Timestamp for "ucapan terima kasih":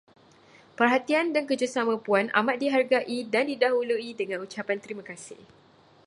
4.47-5.37